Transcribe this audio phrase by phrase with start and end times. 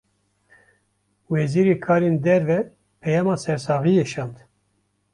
[1.31, 2.59] Wezîrê karên derve,
[3.01, 4.35] peyama sersaxiyê şand